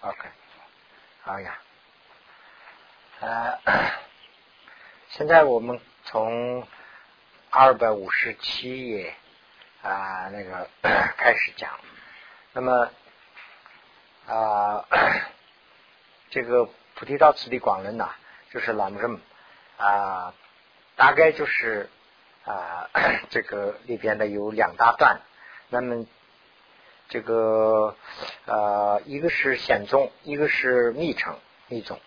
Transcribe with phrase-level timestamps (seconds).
[0.00, 0.28] ？OK，
[1.22, 1.58] 好呀。
[3.20, 3.58] 呃，
[5.10, 6.66] 现在我们从
[7.50, 9.14] 二百五十七页
[9.82, 10.68] 啊那个
[11.16, 11.78] 开始讲。
[12.52, 12.90] 那么
[14.26, 14.84] 啊，
[16.30, 18.10] 这个菩提道次第广论呐，
[18.50, 19.20] 就是朗任
[19.76, 20.32] 啊，
[20.96, 21.90] 大概就是
[22.44, 22.88] 啊
[23.30, 25.20] 这个里边的有两大段。
[25.68, 26.06] 那么
[27.10, 27.96] 这个
[28.46, 32.00] 呃，一个是显宗，一个是密乘密宗。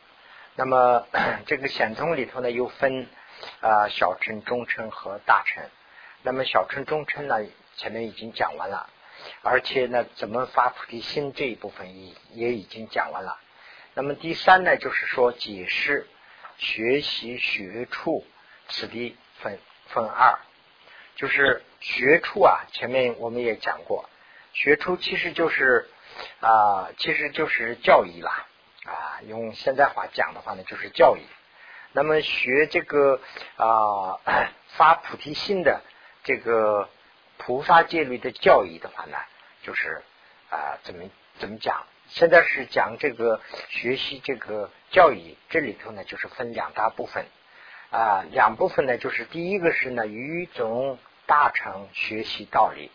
[0.56, 1.06] 那么
[1.46, 3.08] 这个显宗里头呢，又分
[3.60, 5.64] 啊小乘、中乘和大乘。
[6.22, 7.36] 那么小乘、中乘呢，
[7.76, 8.90] 前面已经讲完了，
[9.42, 13.38] 而且呢，怎么发菩提心这一部分也也已经讲完了。
[13.96, 16.08] 那么第三呢，就是说解释
[16.58, 18.26] 学习学处
[18.70, 20.40] 此地分分二，
[21.18, 24.10] 就是学处啊，前面我们也讲过。
[24.54, 25.90] 学出其实就是
[26.40, 28.46] 啊，其实就是教义啦
[28.86, 31.22] 啊，用现代话讲的话呢，就是教育。
[31.92, 33.20] 那么学这个
[33.58, 34.20] 啊
[34.78, 35.82] 发菩提心的
[36.24, 36.90] 这个
[37.38, 39.18] 菩萨戒律的教义的话呢，
[39.64, 40.02] 就是
[40.50, 41.04] 啊怎么
[41.40, 41.86] 怎么讲？
[42.10, 47.26] 现在是讲这个学习这个教义，这里头呢就是分两大部分
[47.90, 52.92] 啊，两部分呢就是第一个是呢于总大成学习道理。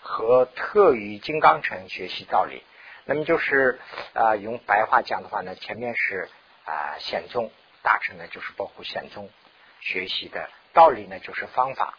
[0.00, 2.62] 和特于金刚乘学习道理，
[3.04, 3.80] 那么就是
[4.14, 6.28] 啊，用白话讲的话呢，前面是
[6.64, 7.50] 啊显宗
[7.82, 9.30] 大乘呢，就是包括显宗
[9.80, 11.98] 学习的道理呢，就是方法，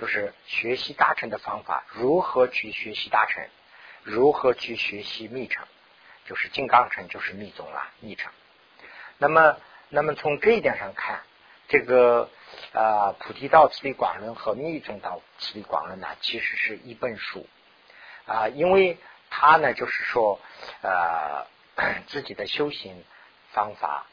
[0.00, 3.46] 就是学习大乘的方法，如何去学习大乘，
[4.02, 5.66] 如何去学习密乘，
[6.26, 8.30] 就是金刚乘就是密宗了，密乘。
[9.18, 9.56] 那么，
[9.88, 11.22] 那么从这一点上看，
[11.68, 12.30] 这个。
[12.72, 17.46] 啊，菩提道次第广论和密宗道次第广论呢，其实是一本书
[18.26, 18.98] 啊，因为
[19.30, 20.40] 他呢，就是说
[20.82, 21.46] 呃
[22.08, 23.04] 自己的修行
[23.52, 24.06] 方法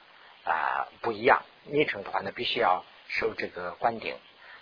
[0.43, 4.15] 啊不一样，密乘的话呢，必须要受这个观顶，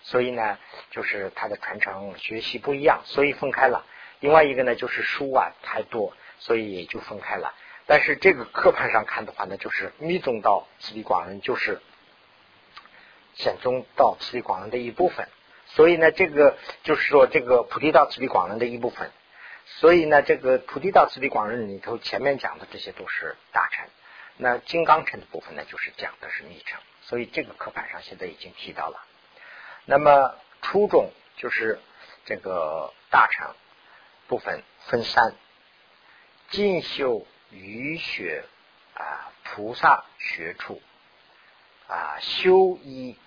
[0.03, 0.58] 所以呢，
[0.91, 3.85] 就是他的传承学习不一样，所以分开了。
[4.21, 7.53] 另外一个呢，就是书啊太多，所以也就分开了。
[7.85, 11.81] 但是这个课盘上看的话呢，就是密宗道次第广论就是。
[13.35, 15.27] 显宗到慈地广论的一部分，
[15.67, 19.11] 所以呢，这个就是说这个菩提道慈地广论的一部分。
[19.79, 23.85] 所以呢，这个菩提道慈地广论里头前面讲的这些都是大乘，
[24.37, 26.79] 那金刚乘的部分呢，就是讲的是密乘。
[27.03, 28.99] 所以这个课本上现在已经提到了。
[29.85, 31.79] 那么初中就是
[32.25, 33.55] 这个大乘
[34.27, 35.33] 部分分三：
[36.49, 38.43] 进修雨学
[38.95, 40.81] 啊，菩萨学处
[41.89, 43.17] 啊，修一。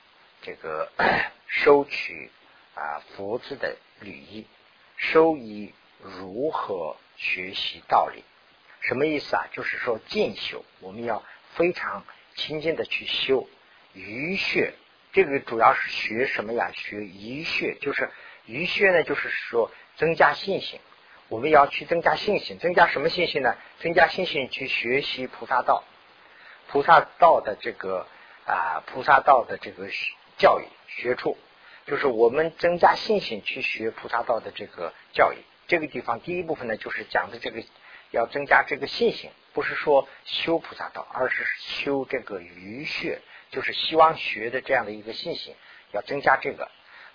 [0.44, 0.90] 这个
[1.46, 2.30] 收取
[2.74, 4.46] 啊佛字的履衣，
[4.96, 8.24] 收益如何学习道理？
[8.80, 9.46] 什么意思啊？
[9.52, 11.22] 就是说进修，我们要
[11.54, 13.48] 非常亲近的去修
[13.92, 14.74] 鱼穴。
[15.12, 16.72] 这个主要是学什么呀？
[16.72, 18.10] 学鱼穴，就是
[18.46, 20.80] 鱼穴呢，就是说增加信心。
[21.28, 23.54] 我们要去增加信心，增加什么信心呢？
[23.78, 25.84] 增加信心去学习菩萨道，
[26.66, 28.08] 菩萨道的这个
[28.52, 29.88] 啊，菩萨道的这个。
[30.38, 31.36] 教育学处，
[31.86, 35.36] 就是我们增加信心去学菩萨道的这个教育。
[35.68, 37.62] 这个地方第一部分呢，就是讲的这个
[38.10, 43.20] 要增加这个信心，不是说修菩萨道，而是修这个余学，
[43.50, 45.54] 就是希望学的这样的一个信心，
[45.92, 46.68] 要增加这个。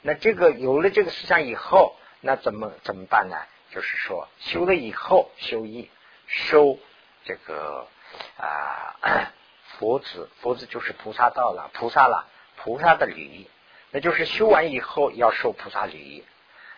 [0.04, 3.36] 那这个有了这个思想以后，那怎么怎么办呢？
[3.72, 5.90] 就是说修了以后，修一
[6.28, 6.80] 收
[7.26, 7.88] 这个
[8.38, 9.34] 啊
[9.80, 12.28] 佛子，佛子就是菩萨道了，菩萨了。
[12.60, 13.48] 菩萨的礼，
[13.92, 16.26] 那就是修完以后要受菩萨礼。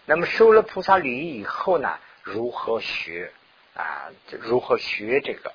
[0.06, 3.32] 那么受了菩萨礼以后呢，如何学
[3.76, 4.10] 啊？
[4.42, 5.54] 如何学这个？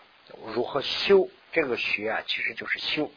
[0.55, 2.23] 如何修这个学啊？
[2.27, 3.11] 其实就是修。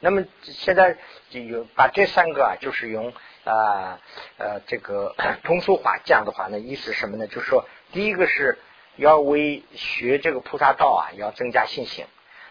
[0.00, 0.98] 那么现在
[1.30, 3.12] 就有把这三个啊，就是用
[3.44, 4.00] 啊
[4.36, 7.28] 呃这个 通俗话讲的话呢，意思什么呢？
[7.28, 8.58] 就是说，第一个是
[8.96, 12.04] 要为学这个菩萨道啊，要增加信心。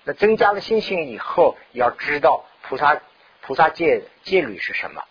[0.08, 3.02] 那增加了信心以后，要知道菩萨。
[3.42, 5.06] 菩萨戒戒律是什么？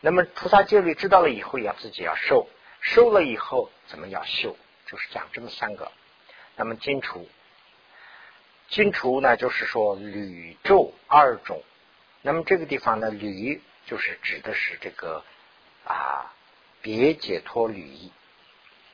[0.00, 2.48] 那么菩萨戒律知道了以后，要自己要受，
[2.80, 4.56] 受了以后怎么要修？
[4.86, 5.92] 就是讲这么三个。
[6.56, 7.28] 那么金除，
[8.68, 11.62] 金除呢，就是说吕咒二种。
[12.22, 15.22] 那么这个地方呢，吕就是指的是这个
[15.84, 16.32] 啊
[16.82, 18.10] 别解脱吕仪，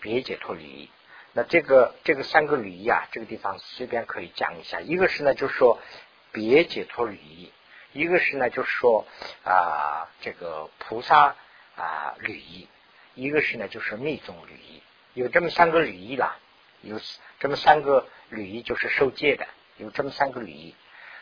[0.00, 0.90] 别解脱吕仪。
[1.34, 4.80] 那这个这个三个礼仪啊，这个地方随便可以讲一下。
[4.80, 5.80] 一个是呢，就是说
[6.32, 7.52] 别解脱礼仪。
[7.92, 9.06] 一个是呢，就是说
[9.44, 11.36] 啊，这个菩萨
[11.76, 12.68] 啊礼仪；
[13.14, 14.82] 一个是呢，就是密宗礼仪。
[15.12, 16.38] 有这么三个礼仪啦。
[16.82, 17.00] 有
[17.40, 19.46] 这么三个礼仪，就是受戒的，
[19.78, 20.74] 有这么三个礼仪。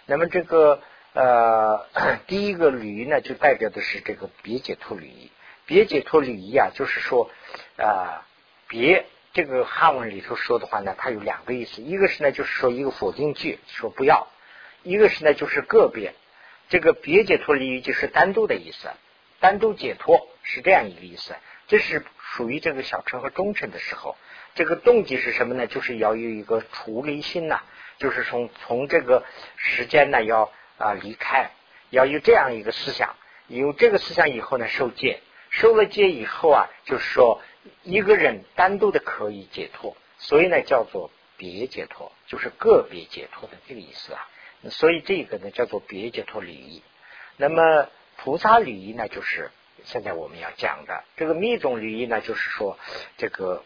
[0.06, 0.82] 那么这个
[1.12, 1.87] 呃，
[2.26, 5.31] 第一个礼仪呢，就代表的是这个别解脱礼仪。
[5.65, 7.31] 别解脱礼仪啊，就是说
[7.76, 8.26] 啊，
[8.67, 14.26] 别这个汉文里头说的话呢，它有两个意思，一个是呢，就是说一个否定句，说不要；
[14.82, 16.14] 一个是呢，就是个别。
[16.69, 18.90] 这个别解脱离就是单独的意思，
[19.40, 21.34] 单独解脱是这样一个意思。
[21.67, 24.17] 这是属于这个小乘和中乘的时候，
[24.55, 25.67] 这个动机是什么呢？
[25.67, 27.61] 就是要有一个处离心呐，
[27.99, 29.25] 就是从从这个
[29.56, 31.50] 时间呢要啊离开，
[31.90, 35.20] 要有这样一个思想，有这个思想以后呢受戒，
[35.50, 37.40] 受了戒以后啊，就是说
[37.82, 44.29] 一个人单独的可以解脱，所以呢叫做别解脱，就是个别解脱的这个意思啊。
[44.70, 46.82] 所以这个呢叫做别解脱礼仪，
[47.37, 49.50] 那么菩萨礼仪呢，就是
[49.85, 52.79] 现在我们要讲的这个密宗礼仪呢，就是说
[53.17, 53.65] 这个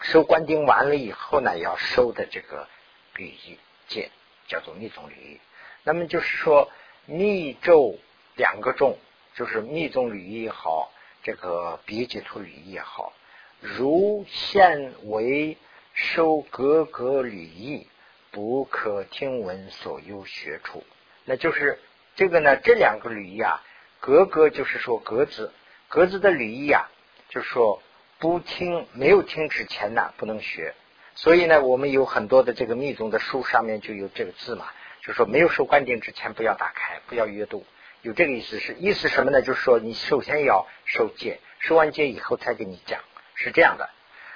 [0.00, 2.68] 收官丁完了以后呢，要收的这个
[3.16, 3.58] 礼仪
[3.88, 4.10] 戒
[4.46, 5.40] 叫做密宗礼仪。
[5.82, 6.70] 那么就是说
[7.06, 7.98] 密咒
[8.36, 8.96] 两个咒，
[9.34, 13.12] 就是密宗礼仪也好，这个别解脱语也好，
[13.60, 15.56] 如现为
[15.94, 17.86] 收格格礼仪。
[18.32, 20.84] 不可听闻所有学处，
[21.24, 21.80] 那就是
[22.14, 22.54] 这个呢。
[22.62, 23.60] 这两个履仪啊，
[23.98, 25.52] 格格就是说格子，
[25.88, 26.88] 格子的履仪啊，
[27.28, 27.82] 就是说
[28.20, 30.74] 不听没有听之前呢，不能学。
[31.16, 34.66] 所以呢，我们有很多的这个密宗的书上面就有这个字嘛，
[35.00, 37.66] 就是说没有受灌顶之前不要打开，不要阅读。
[38.02, 39.42] 有这个意思是意思什么呢？
[39.42, 43.00] 就是说你首先要受戒，受完戒以后才给你讲，
[43.34, 43.90] 是这样的。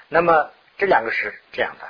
[0.08, 1.88] 那么这两个是这样的。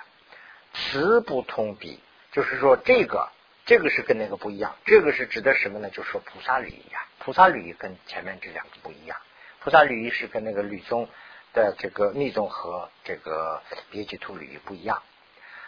[0.72, 2.00] 词不同笔，
[2.32, 3.30] 就是说这个
[3.66, 4.76] 这个是跟那个不一样。
[4.84, 5.90] 这个是指的什么呢？
[5.90, 9.18] 就是说菩萨律仪呀，菩萨律仪跟前面这两个不一样。
[9.60, 11.08] 菩萨律仪是跟那个律宗
[11.52, 15.02] 的这个密宗和这个别解脱律仪不一样。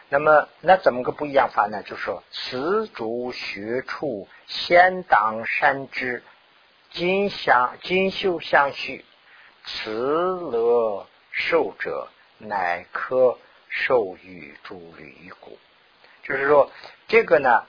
[0.08, 1.82] 那么那怎么个不一样法呢？
[1.82, 6.22] 就是说此竹学处先当善知，
[6.90, 9.04] 今相今修相续，
[9.64, 12.08] 慈乐受者
[12.38, 13.38] 乃可。
[13.68, 15.58] 受予诸律故，
[16.22, 16.70] 就是说
[17.08, 17.66] 这个呢，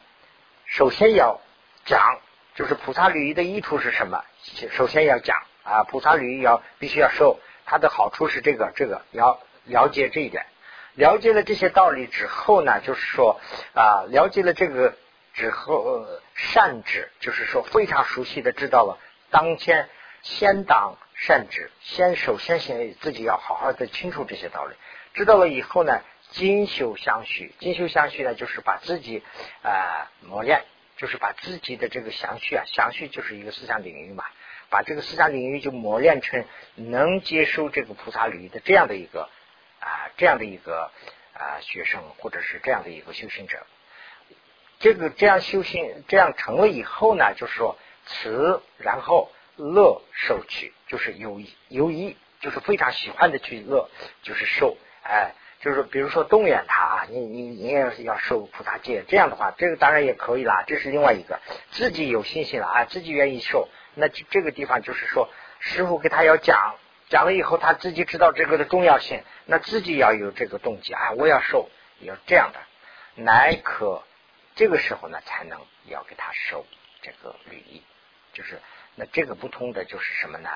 [0.66, 1.42] 首先要
[1.86, 2.22] 讲，
[2.56, 4.24] 就是菩萨律仪的益处是什么？
[4.72, 10.46] 首先要讲啊，菩萨律仪要必须要受，它的好处是这个，这个要了解这一点。
[10.98, 13.40] 了解了这些道理之后呢，就是说
[13.76, 14.96] 啊，了解了这个
[15.34, 18.98] 之后，善知，就是说非常熟悉的知道了，
[19.30, 19.90] 当前
[20.24, 24.74] 先当善知，先首先先自己要好好的清楚这些道理。
[25.14, 26.02] 知道了以后呢，
[26.32, 29.22] 精修相续，精修相续呢，就是把自己
[29.62, 30.66] 啊磨练，
[30.98, 34.24] 就是把自己的这个相续啊，相续就是一个思想领域嘛，
[34.72, 39.30] 把这个思想领域就磨练成能接受这个菩萨领域的这样的一个
[39.88, 40.92] 啊这样的一个
[41.34, 43.66] 啊学生，或者是这样的一个修行者。
[44.80, 53.90] 这个这样修行这样成了以后呢，就是说慈，然后乐受取，就是有有意，就是非常喜欢的去乐，
[54.22, 54.78] 就是受。
[55.04, 60.64] 哎，就是比如说动员他啊，你你你也要受菩萨戒，这样的话，这个当然也可以啦。
[60.68, 61.40] 这是另外一个，
[61.72, 65.30] 自己有信心了啊，自己愿意受，那这个地方就是说，
[65.60, 66.76] 师傅给他要讲，
[67.10, 71.70] 讲了以后，他自己知道这个的重要性，那自己要有这个动机啊，我要受，
[72.00, 72.60] 要这样的，
[73.16, 74.04] 乃可
[74.56, 76.66] 这个时候呢，才能要给他受
[77.02, 77.84] 这个履仪，
[78.34, 78.62] 就是
[78.96, 80.50] 那这个不同的就是什么呢？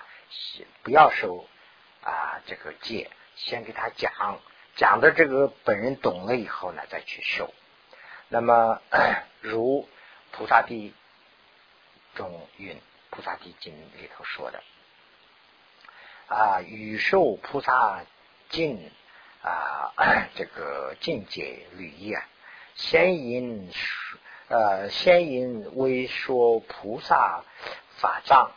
[0.83, 1.47] 不要受
[2.01, 3.09] 啊这个戒。
[3.33, 4.39] 先给他讲，
[4.75, 7.51] 讲的这个本人懂了以后呢，再去修。
[8.27, 8.81] 那么
[9.41, 9.87] 如
[10.31, 10.93] 菩萨地
[12.13, 12.79] 中云，
[13.09, 14.61] 菩萨地经里头说的
[16.31, 18.05] 啊，与受菩萨
[18.49, 18.89] 境
[19.43, 19.91] 啊，
[20.35, 22.23] 这个境界履仪啊，
[22.75, 23.69] 先引
[24.47, 27.43] 呃，先引为说菩萨
[27.97, 28.51] 法藏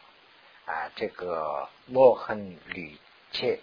[0.67, 2.97] 啊，这个莫恨履
[3.33, 3.59] 切。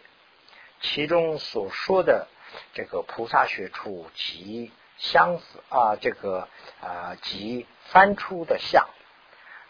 [0.81, 2.27] 其中所说的
[2.73, 6.49] 这个菩萨学处及相似啊，这个
[6.81, 8.89] 啊及翻出的相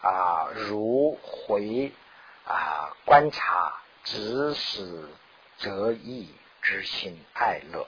[0.00, 1.92] 啊，如回
[2.44, 5.08] 啊观察指使
[5.58, 7.86] 则意之心爱乐。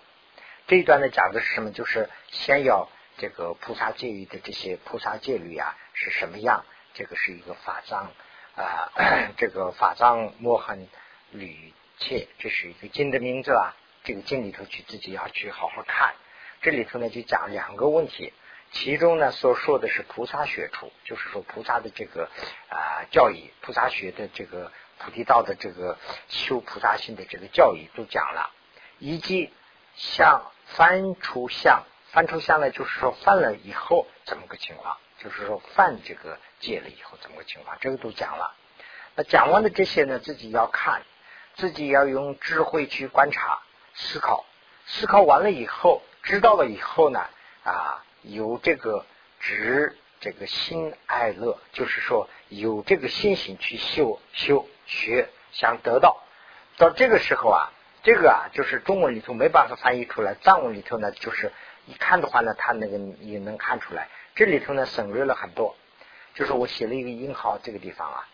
[0.66, 1.73] 这一段呢讲的是什么？
[1.73, 6.64] 就是先要这个菩萨戒律的这些菩萨戒律啊是什么样？
[6.94, 8.12] 这个是一个法藏
[8.56, 8.92] 啊，
[9.37, 10.88] 这个法藏摩痕
[11.30, 11.73] 履。
[11.97, 13.73] 切，这是一个经的名字啊。
[14.02, 16.14] 这个经里头去自己要去好好看。
[16.61, 18.33] 这里头呢就讲两个问题，
[18.75, 22.28] 其中呢所说的是菩萨学处，就是说菩萨的这个
[22.69, 25.97] 啊教义，菩萨学的这个菩提道的这个
[26.28, 28.50] 修菩萨心的这个教义都讲了，
[28.99, 29.52] 以及
[29.95, 34.99] 像翻出相，翻出相呢，就是说犯了以后怎么个情况？
[35.23, 37.78] 就是说犯这个戒了以后怎么个情况？
[37.81, 38.57] 这个都讲了。
[39.14, 41.02] 那讲完的这些呢，自己要看，
[41.54, 43.61] 自己要用智慧去观察、
[43.95, 44.45] 思考。
[44.87, 47.21] 思考完了以后，知道了以后呢，
[47.62, 49.07] 啊，有这个
[49.40, 56.23] 执这个心爱乐，就是说有这个心性去修修学，想得到。
[56.76, 61.52] 到这个时候啊，这个啊，就是中文里头没办法翻译出来，藏文里头呢，就是
[61.87, 64.09] 一看的话呢，他那个也能看出来。
[64.35, 65.76] 这里头呢省略了很多，
[66.35, 68.28] 就是我写了一个引号这个地方啊。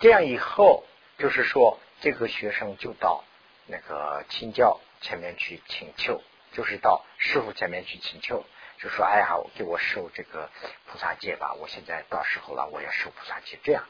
[0.00, 0.84] 这样以后，
[1.16, 3.24] 就是说这个学生就到
[3.66, 6.20] 那个请教前面去请求，
[6.52, 8.44] 就是到师傅前面去请求，
[8.82, 10.50] 就说：“哎呀，给我受这个
[10.86, 11.54] 菩萨戒吧！
[11.60, 13.84] 我现在到时候了，我要受菩萨戒。”这样，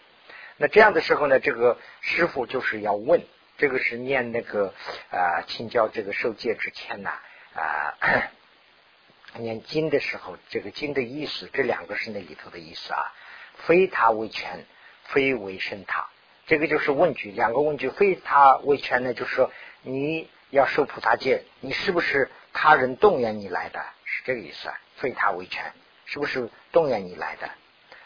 [0.58, 3.22] 那这样的时候呢，这个师傅就是要问，
[3.56, 4.74] 这个是念那个
[5.10, 7.10] 啊请教这个受戒之前呢
[7.54, 7.94] 啊
[9.38, 13.12] 念经的时候，这个经的意思，这两个是那里头的意思啊，
[13.56, 14.66] 非他为权。
[15.04, 16.08] 非为生他，
[16.46, 19.50] 这个就是问句，两个问句，非他为权呢，就是说
[19.82, 23.84] 你要受菩萨戒，你是不是他人动员你来的？
[24.14, 25.72] 是这个意思，非他为权，
[26.04, 27.48] 是不是动员你来的？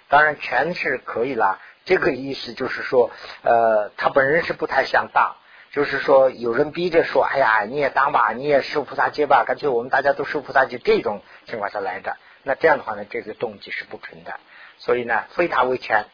[0.08, 3.10] 当然权是可以啦，这个意思就是说，
[3.42, 5.34] 呃，他本人是不太想当，
[5.72, 14.38] 就是说有人逼着说，哎呀，你也当吧，你也受菩萨戒吧，干脆我们大家都受菩萨戒，这种情况下来的，那这样的话呢，这个动机是不纯的，
[14.78, 16.04] 所以呢，非他为权。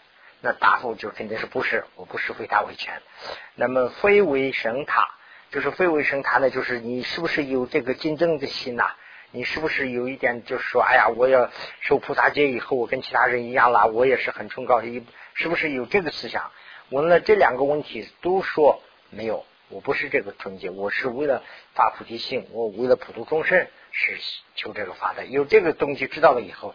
[0.45, 3.01] 那答复就肯定是不是，我不是非他为权。
[3.55, 5.07] 那么非为神他，
[5.53, 8.91] 就是非为神他呢，就是你是不是有这个竞争的心呐？
[9.33, 14.83] 你是不是有一点就是说，哎呀，我要受菩萨戒以后，我跟其他人一样了，我也是很崇高，
[15.35, 16.53] 是不是有这个思想？
[16.91, 21.43] 问了这两个问题，都说没有，我不是这个纯洁，我是为了
[21.75, 24.19] 发菩提心，我为了普度众生是
[24.55, 25.25] 求这个法的。
[25.25, 26.75] 有这个东西知道了以后，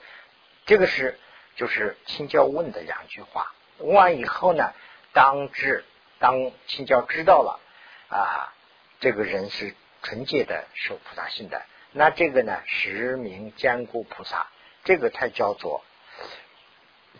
[0.65, 1.19] 这个是
[1.55, 3.53] 就是清教问的两句话。
[3.77, 4.73] 问完以后呢，
[5.13, 5.85] 当知
[6.17, 7.59] 当清教知道了
[8.09, 8.51] 啊，
[8.99, 11.61] 这个人是纯洁的受菩萨心的，
[11.97, 14.47] 那这个呢实名坚固菩萨，
[14.83, 15.83] 这个才叫做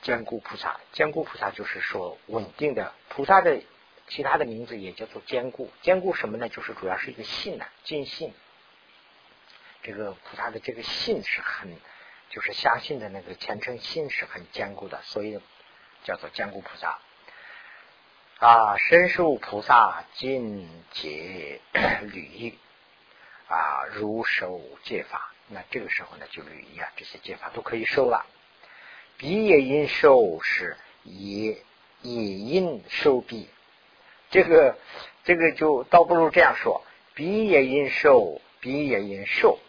[0.02, 0.80] 坚固菩萨。
[0.92, 3.60] 坚固菩萨就是说稳定的菩萨的
[4.08, 5.72] 其他的名字也叫做坚固。
[5.82, 6.48] 坚固什么呢？
[6.50, 8.34] 就是主要是一个信呢，尽信。
[9.82, 11.76] 这个菩萨的这个信是很，
[12.30, 15.40] 就是相信的那个虔诚心是很坚固的，所以。
[16.04, 17.00] 叫做坚固菩萨
[18.40, 21.60] 啊，身受菩萨尽解
[22.04, 22.58] 履
[23.48, 25.32] 啊，如受戒法。
[25.48, 28.26] 那这个时候呢，就履仪啊，这些戒法都可以受了。
[29.18, 31.58] 彼也因受是也
[32.02, 33.50] 也因受彼，
[34.30, 34.78] 这个
[35.24, 39.60] 这个就倒不如这样说：彼也因受，彼也因受，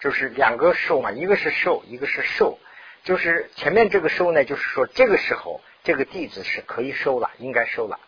[0.00, 2.58] 就是两个受嘛，一个是受，一个是受。
[3.04, 5.60] 就是前面这个受呢，就是说这个时候。
[5.84, 7.98] 这个弟子是可以收了，应该收了。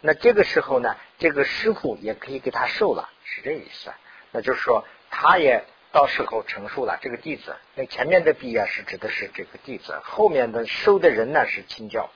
[0.00, 3.92] 那这个时候呢，这个师傅也可以给他受了，是这意思。
[4.32, 6.98] 那就是说，他也到时候成熟了。
[7.00, 12.10] 这个弟子，那前面的毕业是指的是这个弟子，后面的收的人呢是亲教，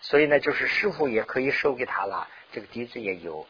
[0.00, 3.46] 所以呢，就是师傅也可以收给他了，这个弟子也有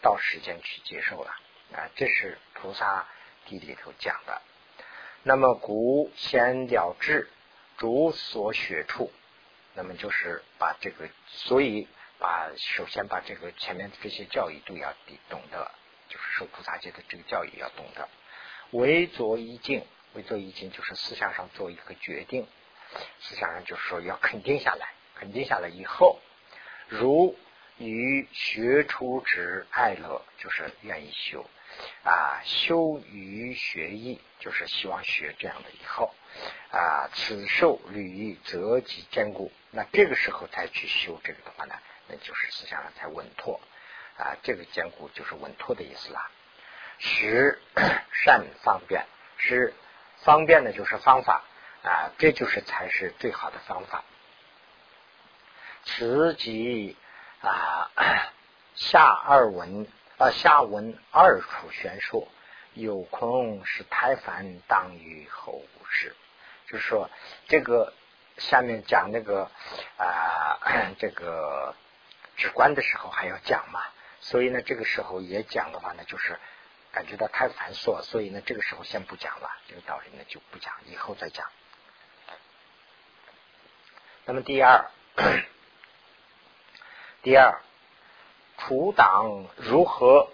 [0.00, 1.30] 到时间去接受了
[1.72, 1.90] 啊。
[1.96, 3.06] 这是菩萨
[3.46, 4.40] 地里头讲的。
[5.22, 7.28] 那么古先了之，
[7.76, 9.12] 主所学处。
[9.72, 11.86] 那么就是把这个，所以
[12.18, 14.92] 把首先把这个前面的这些教育都要
[15.28, 15.70] 懂得，
[16.10, 18.06] 就是受菩萨戒的这个教育要懂得。
[18.72, 22.46] 为作一境，为作一境就是思想上做一个决定，
[23.20, 26.18] 思想上就是说要肯定下来，肯定下来以后，
[26.88, 27.34] 如
[27.78, 31.48] 于学出之爱乐，就是愿意修
[32.04, 36.14] 啊，修于学艺，就是希望学这样的以后。
[36.70, 39.50] 啊，此受履则即坚固。
[39.72, 41.74] 那这个时候才去修这个的话呢，
[42.06, 43.60] 那就是思想上才稳妥
[44.20, 44.36] 啊。
[44.42, 46.30] 这个坚固就是稳妥的意思啦。
[46.98, 47.58] 使
[48.12, 49.06] 善方便，
[49.38, 49.74] 十
[50.18, 51.42] 方便的，就是方法
[51.82, 52.12] 啊。
[52.18, 54.04] 这就是才是最好的方法。
[55.84, 56.96] 此即
[57.40, 57.90] 啊
[58.74, 59.86] 下二文
[60.18, 62.28] 啊下文二处玄说，
[62.74, 66.14] 有空是太繁，当于后世。
[66.66, 67.10] 就是说，
[67.48, 67.94] 这个
[68.36, 69.50] 下面讲那个
[69.96, 71.74] 啊， 这个
[72.36, 73.82] 直观的时候还要讲嘛，
[74.20, 76.38] 所以呢，这个时候也讲的话呢，就是
[76.92, 81.46] 感觉到太繁琐，所以呢，这个时候先不讲了，这个道理呢就不讲，以后再讲。
[84.26, 84.90] 那么第二，
[87.22, 87.60] 第二，
[88.58, 90.30] 除党如何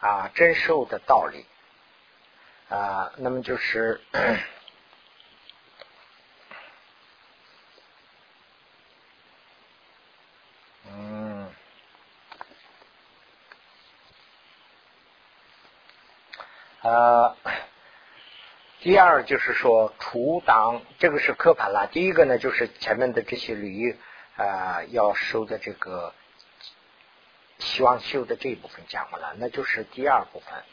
[0.00, 0.30] 啊？
[0.34, 1.46] 真受的道理
[2.68, 4.00] 啊，那么就是。
[16.88, 17.36] 呃，
[18.80, 21.86] 第二就是说除党，这个是科盘了。
[21.92, 23.94] 第一个呢，就是前面的这些驴
[24.36, 26.14] 啊要收的这个
[27.58, 30.64] 希望修的这一部分讲完了，那就是第二部分，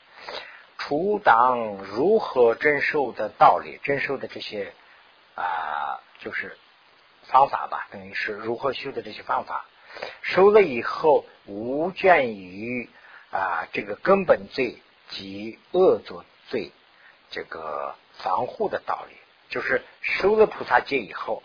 [0.77, 4.71] 除党如何征收的道理，征收的这些
[5.35, 6.57] 啊就是
[7.23, 9.65] 方法吧，等于是如何修的这些方法，
[10.21, 12.89] 收了以后无倦于
[13.31, 14.77] 啊这个根本罪。
[15.09, 16.71] 及恶作罪
[17.29, 19.15] 这个防护的道理，
[19.49, 21.43] 就是收了菩萨戒以后，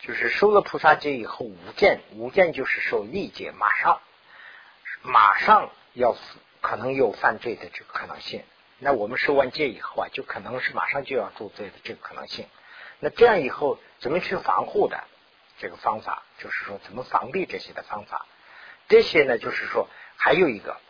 [0.00, 4.00] 就是收了菩萨戒以后无间，无间就是受利戒，马上
[5.02, 6.16] 马上要
[6.60, 8.42] 可能有犯罪的这个可能性。
[8.78, 12.46] 那我们收完戒以后啊，就可能是马上就要做罪的这个可能性。
[13.00, 15.04] 那这样以后怎么去防护的
[15.58, 18.26] 这个方法，就是说怎么防避这些的方法。
[18.88, 20.80] 这些呢，就是说还有一个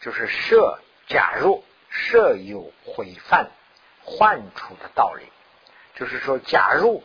[0.00, 0.80] 就是设。
[1.08, 3.50] 假如设有毁犯
[4.02, 5.24] 换处的道理，
[5.94, 7.02] 就是说，假如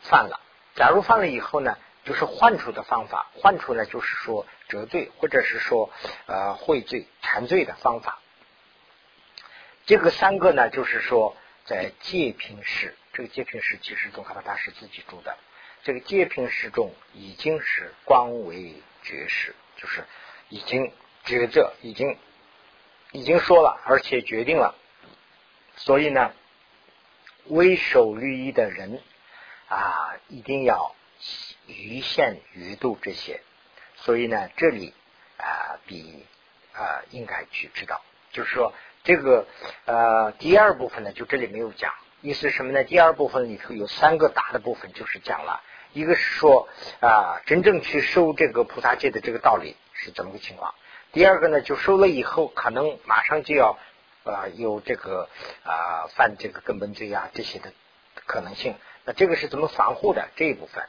[0.00, 0.40] 犯了，
[0.74, 5.90] 假如犯了以后呢，就是换处的方法，换处呢就是说折罪，或者是说
[6.24, 8.20] 呃会罪缠罪的方法。
[9.84, 15.36] 这个三个呢，就是说在戒品史，这个戒品史其实宗喀巴大师自己住的，
[15.82, 20.04] 这个戒品史中已经是光为绝世，就是
[20.48, 20.90] 已经
[21.26, 22.16] 抉择，已经。
[23.12, 24.74] 已经说了，而且决定了，
[25.76, 26.32] 所以呢，
[27.46, 29.00] 为守律仪的人
[29.68, 30.94] 啊，一定要
[31.66, 33.42] 于限于度这些。
[33.96, 34.94] 所以呢，这里
[35.36, 36.24] 啊，比
[36.72, 38.00] 啊应该去知道，
[38.32, 38.72] 就是说
[39.04, 39.46] 这个
[39.84, 41.92] 呃第二部分呢，就这里没有讲，
[42.22, 42.82] 意思什么呢？
[42.82, 46.68] 第二部分里头有三个大的部分，就是讲了一个是说
[47.00, 50.74] 啊，真正去收这个菩萨戒的这个道理是怎么个情况。
[51.12, 53.78] 第二个呢，就收了以后，可能马上就要
[54.24, 55.28] 啊有这个
[55.62, 57.70] 啊犯这个根本罪啊这些的
[58.14, 58.76] 可能性。
[59.04, 60.88] 那这个是怎么防护的这一部分？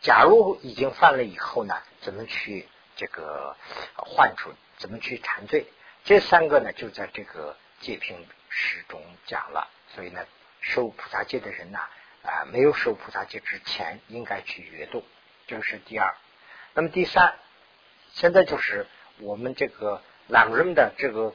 [0.00, 3.54] 假如已经犯了以后呢，怎么去这个
[3.94, 4.52] 换出？
[4.76, 5.66] 怎么去缠罪？
[6.02, 9.68] 这三个呢，就在这个戒品史中讲了。
[9.94, 10.26] 所以呢，
[10.60, 11.78] 受菩萨戒的人呢，
[12.24, 15.04] 啊没有受菩萨戒之前，应该去阅读。
[15.46, 16.12] 这个是第二。
[16.72, 17.36] 那么第三，
[18.14, 18.88] 现在就是。
[19.20, 21.32] 我们这个懒人的这个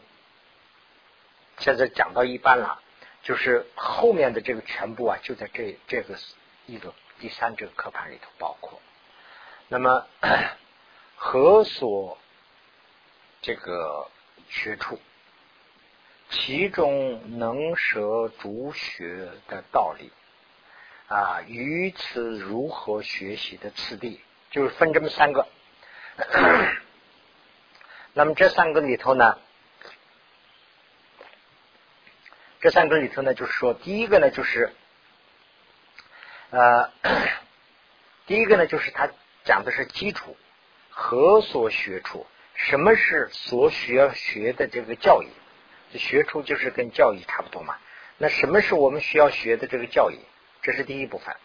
[1.59, 2.81] 现在讲到一半了，
[3.23, 6.15] 就是后面的这个全部啊，就在这这个
[6.65, 8.81] 一个第三这个课盘里头包括。
[9.67, 10.07] 那么
[11.15, 12.17] 何所
[13.41, 14.07] 这个
[14.49, 14.99] 学处？
[16.31, 20.11] 其中能舍主学的道理
[21.07, 25.47] 啊，于此如何学习的次第，就是分这么三个。
[28.13, 29.37] 那么这三个里头呢，
[32.59, 34.73] 这三个里头呢，就是说，第一个呢，就是
[36.49, 36.91] 呃，
[38.25, 39.09] 第一个呢，就是他
[39.45, 40.35] 讲的是基础，
[40.89, 42.25] 何所学处？
[42.55, 45.29] 什么是所需要学的这个教育？
[45.97, 47.77] 学处就是跟教育差不多嘛。
[48.17, 50.19] 那什么是我们需要学的这个教育？
[50.61, 51.35] 这是第一部分。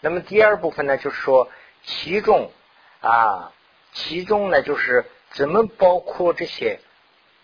[0.00, 1.50] 那么第二部分呢，就是说，
[1.84, 2.52] 其中
[3.00, 3.52] 啊，
[3.92, 5.06] 其中呢，就是。
[5.34, 6.78] 怎么包括这些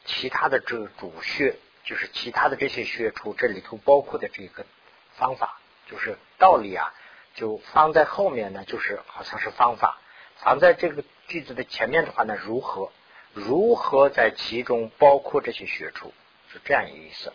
[0.04, 4.66] 其他的这个主穴，就是其他的这些穴处，这里头包括的这个
[5.14, 5.58] 方法，
[5.90, 6.92] 就是道理啊，
[7.34, 9.98] 就放在后面呢，就是好像是方法；
[10.36, 12.92] 放在这个句子的前面的话呢，如何
[13.32, 16.12] 如何在其中包括这些穴处，
[16.52, 17.32] 是这样一个意思。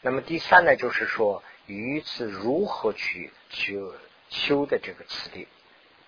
[0.00, 3.94] 那么第三呢，就是说于此如何去修
[4.30, 5.46] 修的这个次第，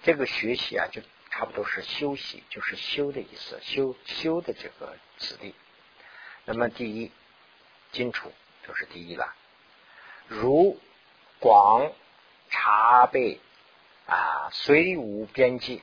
[0.02, 1.02] 这个学习啊，就。
[1.30, 5.54] 差不多是休息，就是修的意思，修修的这个子弟。
[6.44, 7.12] 那么第一，
[7.92, 8.32] 金楚
[8.66, 9.34] 就是第一了。
[10.26, 10.80] 如
[11.38, 11.92] 广
[12.48, 13.40] 茶杯
[14.06, 15.82] 啊，虽无边际。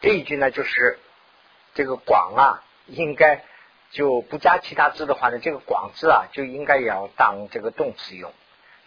[0.00, 0.98] 这一句呢，就是
[1.74, 3.44] 这个广啊，应该
[3.90, 8.32] 就不加其他字的话呢，这个广字啊，就应该要当这个动词用。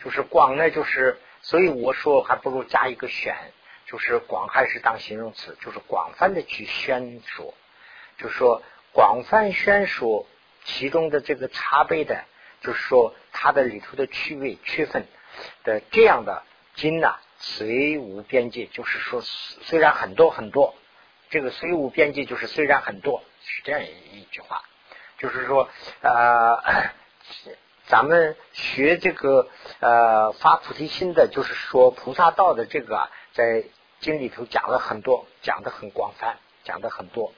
[0.03, 3.51] 就是广呢，就是所以我说还不如加一个选。
[3.87, 7.53] 就是广还是当形容词，就是广泛的去宣说，
[8.17, 10.27] 就是说广泛宣说
[10.65, 12.25] 其中的这个差别的，
[12.61, 15.07] 就是说它的里头的区位区分
[15.63, 16.43] 的这样的
[16.75, 20.75] 经呐，虽无边界，就是说虽然很多很多，
[21.29, 24.63] 这个虽无边界就是虽然很多是这样一一句话，
[25.17, 25.69] 就是说
[26.01, 26.91] 呃
[27.85, 29.47] 咱们学这个
[29.79, 33.63] 呃发菩提心的，就是说菩萨道的这个，在
[33.99, 37.33] 经里头讲了很多，讲的很广泛，讲的很多。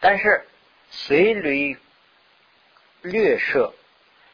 [0.00, 0.46] 但是
[0.90, 1.76] 随类
[3.02, 3.72] 略摄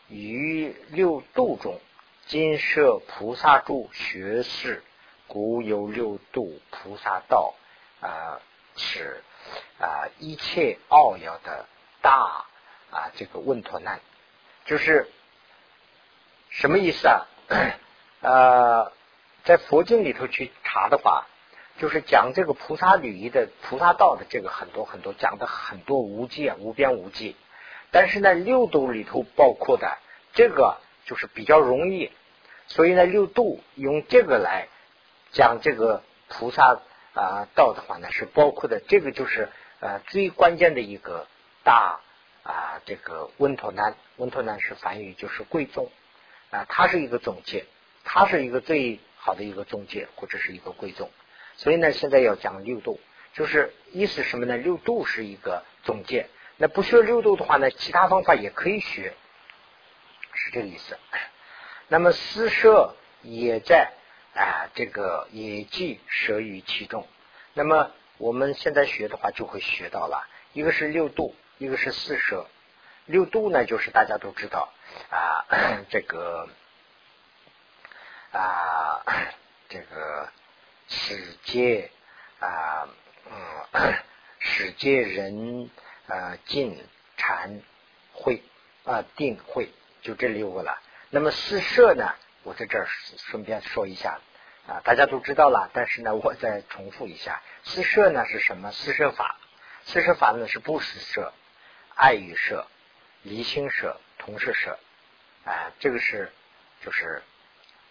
[0.08, 1.80] 于六度中，
[2.26, 4.82] 今设菩萨住学士，
[5.26, 7.54] 古有六度菩萨道
[8.00, 8.40] 啊，
[8.76, 9.22] 是
[9.78, 11.66] 啊一切奥要的
[12.00, 12.46] 大
[12.90, 14.00] 啊这个问陀难，
[14.64, 15.10] 就是。
[16.50, 17.26] 什么意思啊？
[18.22, 18.90] 呃，
[19.44, 21.26] 在佛经里头去查的话，
[21.78, 27.36] 就是讲这个菩萨履仪的菩萨道的这个很多很多讲的很多无际啊，无边无际。
[27.90, 29.96] 但是呢，六度里头包括的
[30.34, 32.10] 这个就是比较容易，
[32.66, 34.68] 所以呢，六度用这个来
[35.32, 36.80] 讲这个菩萨
[37.14, 38.80] 啊道的话呢，是包括的。
[38.80, 39.48] 这个就是
[39.80, 41.26] 呃最关键的一个
[41.64, 42.00] 大
[42.42, 45.90] 啊这个温陀南，温陀南是梵语，就是贵重。
[46.50, 47.66] 啊，它是一个总结，
[48.04, 51.10] 它是一个最好的一个总结，或者是一个贵宗。
[51.58, 52.98] 所以呢，现在要讲六度，
[53.34, 54.56] 就是意思什么呢？
[54.56, 56.30] 六度是一个总结。
[56.56, 59.14] 那不学六度的话呢，其他方法也可以学，
[60.32, 60.96] 是这个意思。
[61.88, 63.92] 那么四摄也在
[64.34, 67.06] 啊，这个也即摄于其中。
[67.54, 72.46] 那么我们现在学的话，就会学到了，一个是六度，一个是四摄。
[73.06, 74.72] 六度呢，就是大家都知道
[75.10, 75.46] 啊，
[75.90, 76.48] 这个
[78.32, 79.02] 啊，
[79.68, 80.28] 这个
[80.88, 81.90] 世界
[82.40, 82.88] 啊，
[83.30, 83.94] 嗯，
[84.38, 85.70] 世界人
[86.08, 86.84] 啊，静
[87.16, 87.60] 禅
[88.12, 88.42] 会
[88.84, 89.68] 啊，定会，
[90.02, 90.80] 就这六个了。
[91.10, 92.88] 那么四摄呢，我在这儿
[93.30, 94.20] 顺便说一下
[94.66, 98.72] 啊，大家都知道了，但是呢，我再重复一下，四摄呢是什么？
[98.72, 99.38] 四摄法，
[99.84, 101.32] 四摄法呢是不施摄、
[101.94, 102.66] 爱与摄。
[103.22, 104.78] 离心舍、同事舍，
[105.44, 106.30] 啊，这个是
[106.84, 107.20] 就是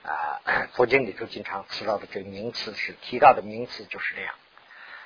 [0.03, 0.39] 啊，
[0.73, 4.33] 佛经里头经常提到的这个名词是提到的名词就是这样。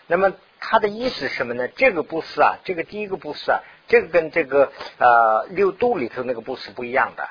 [0.07, 1.67] 那么它的意思是什么呢？
[1.69, 7.29] 这个布施啊，这个第一个布施啊，这个跟这个呃六度里头那个布施不一样的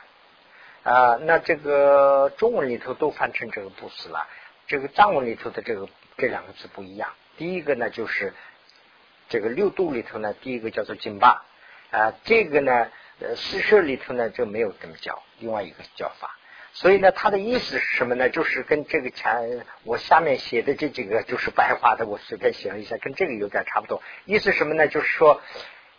[0.83, 1.17] 啊。
[1.23, 4.27] 那这个中文里头都翻成这个布施了，
[4.67, 7.13] 这个藏文里头的这个这两个字不一样。
[7.37, 8.35] 第一个呢就是
[9.29, 11.45] 这个六度里头呢，第一个叫做金巴。
[11.91, 16.39] 啊，这个呢，呃，四摄里头呢就没有这么叫，另外一个叫法。
[16.73, 18.29] 所以呢，他的意思是什么呢？
[18.29, 24.03] 就是跟这个前我下面写的这几个就是白话的，我随便写了一下，跟这个有点差不多。
[24.25, 24.87] 意思什么呢？
[24.87, 25.41] 就是说，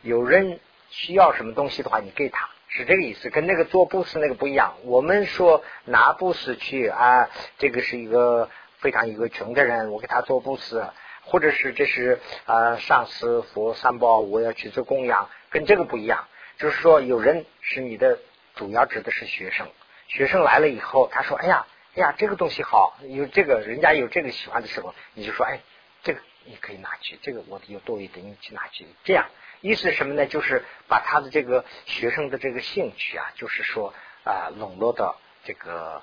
[0.02, 3.30] 有人需要什么东西的话，你给他，是这个意思。
[3.30, 4.76] 跟那个做布施那个不一样。
[4.84, 10.86] 我们说拿布施去啊，这个是一个非常一个穷的人，我给他做布施，
[11.26, 15.30] 或者是这是啊上司佛三宝，我要去做供养。
[15.50, 18.20] 跟这个不一样，就是说有人是你的
[18.56, 19.68] 主要指的是学生，
[20.14, 25.62] 学生来了以后，他说：“哎呀，哎呀，这个东西好，有这个人家有这个喜欢的时候，你就说：哎，
[26.04, 28.86] 这个你可以拿去，这个我有多余的，你去拿去。
[29.06, 29.30] 这样
[29.62, 30.26] 意思什么呢？
[30.26, 33.94] 就是把他的这个学生的这个兴趣啊，就是说
[34.26, 36.02] 啊，笼络到这个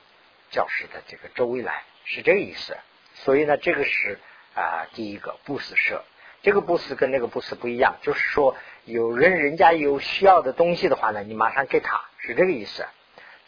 [0.50, 2.78] 教师的这个周围来，是这个意思。
[3.12, 4.18] 所以呢，这个是
[4.54, 6.02] 啊，第一个布施社。
[6.40, 12.86] 这个布施跟那个布施不一样，就是说有人人家有需要的东西的话呢，你马上给他，是这个意思。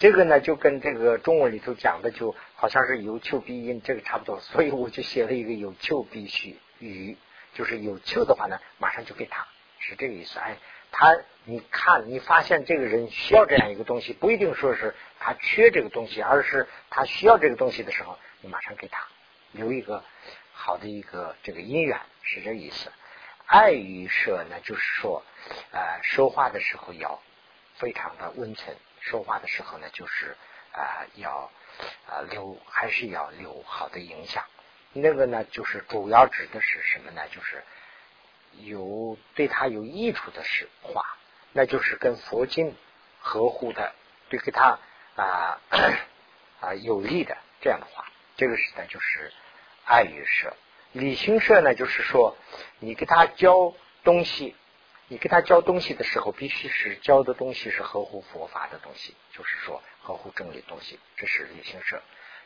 [0.00, 4.40] 这个呢就跟这个中文里头讲的就好像是有求必应，这个差不多。
[4.40, 7.16] 所以我就写了一个有求必须予，
[7.54, 9.46] 就是有求的话呢，马上就给他，
[9.78, 10.40] 是这个意思。
[10.40, 10.56] 哎，
[10.90, 19.06] 他你看你发现这个人需要这样一个东西，不一定说是他缺这个东西，而是他需要这个东西的时候，你马上给他
[19.52, 20.02] 留一个。
[20.62, 22.92] 好的一个这个姻缘是这意思，
[23.46, 25.22] 爱与舍呢，就是说，
[25.72, 27.18] 呃，说话的时候要
[27.76, 30.36] 非常的温存，说话的时候呢，就是
[30.72, 31.50] 啊，要
[32.06, 34.44] 啊留还是要留好的影响。
[34.92, 37.22] 那个呢，就是主要指的是什么呢？
[37.30, 37.62] 就是
[38.58, 41.04] 有对他有益处的是话，
[41.52, 42.76] 那就是跟佛经
[43.20, 43.94] 合乎的，
[44.28, 44.78] 对给他
[45.16, 45.60] 啊
[46.60, 49.32] 啊有利的这样的话，这个是呢，就是。
[49.82, 50.54] 爱与舍，
[50.92, 52.36] 理性舍呢，就是说，
[52.78, 54.54] 你给他教东西，
[55.10, 62.00] 你给他教东西的时候，必须是教的东西是合乎佛法的东西，就是说合乎真理东西，这是理性社。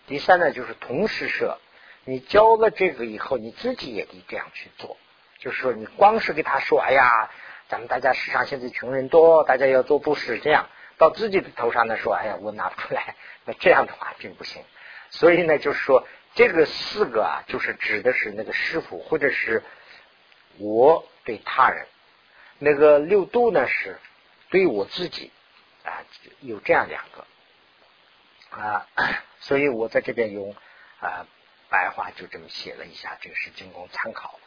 [0.06, 1.58] 第三呢，就是同时舍，
[2.04, 4.96] 你教了这个以后，你自己也得这样去做，
[5.40, 7.30] 就是说，你光是给他说，哎呀，
[7.68, 14.62] 咱们大家世上现在穷人多，大家要做布施，这样到自己的头上呢说，哎呀，我拿不出来，那这样的话并不行。
[15.10, 16.06] 所以呢，就是说。
[16.36, 19.62] 这个四个啊，就是指的是那个师傅，或者是
[20.58, 21.86] 我对他人。
[22.58, 23.98] 那个六度呢，是
[24.50, 25.30] 对我自己。
[25.84, 26.00] 啊，
[26.40, 27.26] 有这样两个
[28.58, 28.88] 啊，
[29.40, 30.56] 所以我在这边用
[30.98, 31.26] 啊
[31.68, 34.40] 白话就这么写了一下，这个是仅供参考。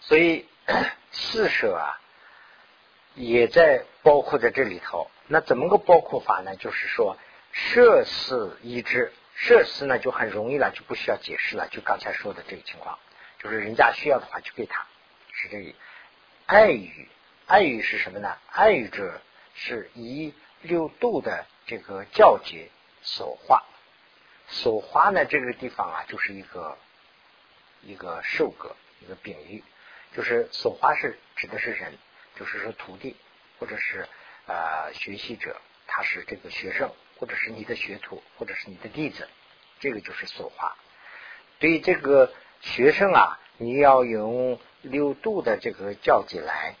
[0.00, 0.48] 所以
[1.12, 2.00] 四舍啊，
[3.14, 5.10] 也在包括在这里头。
[5.26, 6.56] 那怎么个包括法呢？
[6.56, 7.18] 就是说，
[7.52, 11.68] 舍四一致，舍四呢就很容易了，就不需要解释了。
[11.68, 12.98] 就刚才说的这个情况，
[13.38, 14.86] 就是人家需要的话就给他，
[15.34, 15.76] 是这里。
[16.46, 17.08] 爱语，
[17.52, 18.34] 爱语是什么呢？
[18.50, 19.20] 爱语者
[19.54, 22.70] 是以六度的这个教节
[23.02, 23.62] 所化，
[24.48, 26.78] 所化呢这个地方啊，就是一个
[27.82, 29.62] 一个受格，一个比喻。
[30.16, 31.98] 就是所化是指的是人，
[32.36, 33.16] 就是说徒弟
[33.58, 34.08] 或者是
[34.46, 39.28] 呃学习者，他是这个学生，或者是你的学徒，或者是你的弟子，
[39.78, 40.74] 这个就是所化。
[41.58, 46.76] 对这个学生啊，你要用六度的这个教解来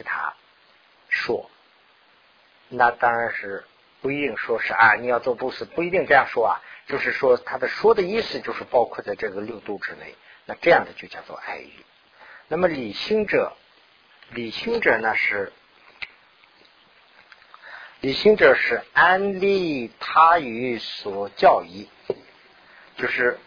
[0.00, 0.32] 给他
[1.10, 1.50] 说，
[2.70, 3.66] 那当然是
[4.00, 10.14] 不一定说是啊，你要做布施不一定这样说啊，就是说他的说的意思就是包括在这个六度之内，
[10.46, 11.84] 那这样的就叫做爱语。
[12.48, 13.52] 那么理性者，
[14.30, 15.52] 理性者呢是
[18.00, 21.90] 理性者是安利他于所教义，
[22.96, 23.38] 就是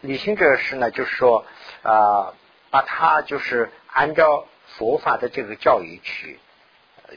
[0.00, 1.44] 理性者是呢，就是说
[1.82, 2.32] 啊，
[2.70, 6.38] 把他就是按照佛法的这个教育去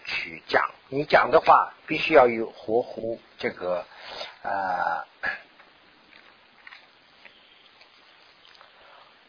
[0.05, 3.85] 去讲，你讲的话必须要有合乎这个
[4.43, 5.05] 啊。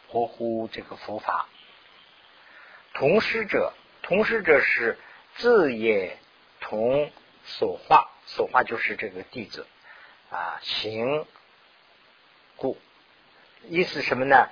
[0.08, 1.46] 合乎这个佛法，
[2.94, 4.96] 同师者，同师者是
[5.34, 6.16] 字也
[6.60, 7.10] 同
[7.44, 9.66] 所化，所化就是这个弟子
[10.30, 11.26] 啊，行
[12.54, 12.78] 故
[13.64, 14.48] 意思什么呢？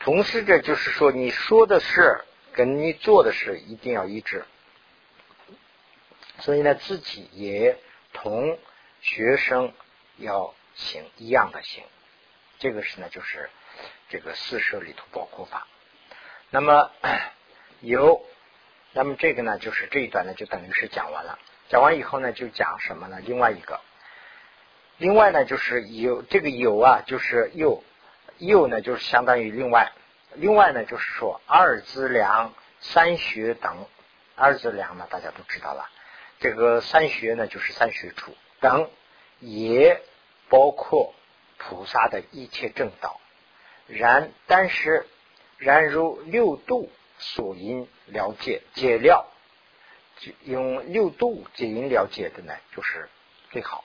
[0.00, 4.44] 同师者就是说你说的事跟你做的事一定要一致，
[6.40, 7.76] 所以呢，自己也
[8.12, 8.58] 同
[9.02, 9.72] 学生
[10.16, 11.84] 要行一样的行，
[12.58, 13.50] 这个是呢就是。
[14.08, 15.66] 这个四舍里头包括法，
[16.50, 16.92] 那么
[17.80, 18.24] 有，
[18.92, 21.40] 那么这个呢，就是这一段呢，就等于是讲完了。
[21.68, 23.18] 讲完以后呢，就讲什么呢？
[23.26, 23.80] 另外一个，
[24.98, 27.82] 另外呢，就是有这个有啊，就是又
[28.38, 29.90] 又呢，就是相当于另外，
[30.34, 33.86] 另外呢，就是说二资粮、三学等，
[34.34, 35.88] 二资粮呢，大家都知道了。
[36.40, 38.90] 这个三学呢，就是三学处等，
[39.38, 40.02] 也
[40.48, 41.14] 包括
[41.58, 43.20] 菩萨的一切正道。
[43.86, 45.06] 然，但是，
[45.58, 49.26] 然如六度所因了解解了，
[50.42, 53.08] 用六度解因了解的呢，就是
[53.50, 53.84] 最好。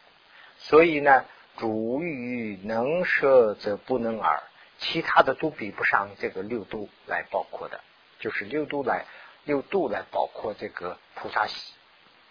[0.58, 1.26] 所以呢，
[1.58, 4.44] 主语能舍则不能耳，
[4.80, 7.80] 其他的都比不上这个六度来包括的，
[8.20, 9.06] 就是六度来
[9.44, 11.46] 六度来包括这个菩萨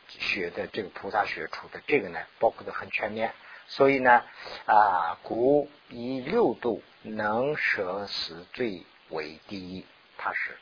[0.09, 3.33] 学的这个菩萨学出的这个呢，包括的很全面。
[3.67, 4.25] 所以呢，
[4.65, 9.85] 啊，古以六度能舍死罪为第一，
[10.17, 10.57] 它是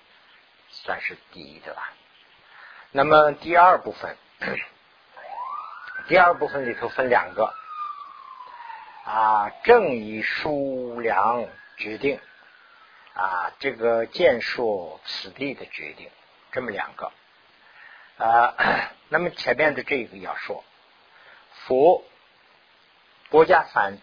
[0.71, 1.93] 算是第一的吧。
[2.91, 4.17] 那么第二部分，
[6.09, 7.55] 第二部分里头分两个，
[9.05, 11.47] 啊，正以数量
[11.77, 12.21] 决定，
[13.15, 16.11] 啊，这个建说此地的决定，
[16.53, 17.13] 这么两个，
[18.19, 18.55] 啊，
[19.09, 20.65] 那么前面的这个要说
[21.67, 22.05] 佛。
[23.29, 23.99] 波伽梵，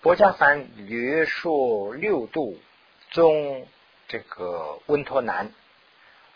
[0.00, 2.56] 波伽梵略说六度
[3.10, 3.66] 中
[4.06, 5.52] 这个温陀南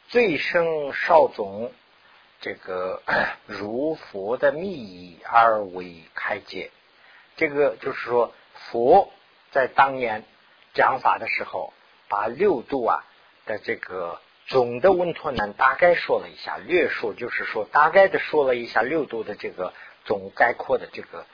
[0.09, 1.73] 最生少总，
[2.41, 3.05] 这个
[3.47, 6.73] 如佛的密意而为开解。
[7.37, 9.13] 这个就是说，佛
[9.51, 10.25] 在当年
[10.75, 11.73] 讲法的时候，
[12.09, 13.05] 把六度啊
[13.47, 19.73] 的这个总的温陀南大概说了一下，略说就是说大概的说了一下六度的这个
[20.05, 21.27] 总概括的这个。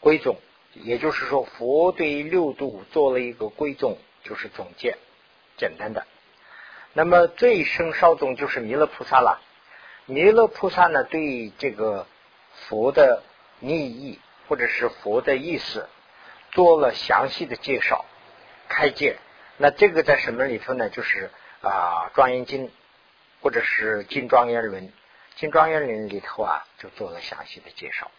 [0.00, 0.36] 归总，
[0.74, 4.98] 也就是说，佛对六度做了一个归总，就是总结，
[5.56, 6.06] 简单的。
[6.92, 9.40] 那么最胜少总就是弥勒菩萨了。
[10.04, 12.06] 弥勒菩萨呢，对这个
[12.52, 13.22] 佛的
[13.62, 15.88] 意义或者是佛的意思
[16.54, 18.06] 做了详细的介绍、
[18.68, 19.18] 开解。
[19.58, 20.88] 那这个在什么里头呢？
[20.88, 22.68] 就是啊，《庄严经》
[23.42, 24.84] 或者是《金庄严论》，
[25.36, 28.10] 《金庄严论》里头啊，就做了详细的介绍。